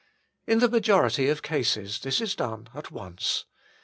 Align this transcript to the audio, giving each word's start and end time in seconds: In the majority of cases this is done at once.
In 0.47 0.57
the 0.57 0.67
majority 0.67 1.29
of 1.29 1.43
cases 1.43 1.99
this 1.99 2.19
is 2.21 2.33
done 2.33 2.69
at 2.73 2.89
once. 2.89 3.45